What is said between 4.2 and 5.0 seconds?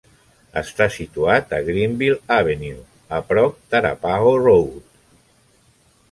Road.